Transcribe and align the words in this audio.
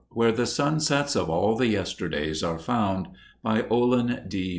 WHERE 0.09 0.31
THE 0.31 0.47
SUNSETS 0.47 1.15
OF 1.15 1.29
ALL 1.29 1.55
THE 1.55 1.67
YESTERDAYS 1.67 2.41
ARE 2.41 2.57
FOUND 2.57 3.09
BY 3.43 3.65
OLIN 3.69 4.21
D. 4.27 4.49